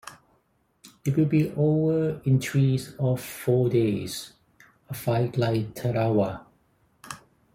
It'll 1.05 1.25
be 1.27 1.51
over 1.51 2.19
in 2.25 2.39
three 2.41 2.79
of 2.97 3.21
four 3.21 3.69
days- 3.69 4.33
a 4.89 4.95
fight 4.95 5.37
like 5.37 5.75
Tarawa. 5.75 6.47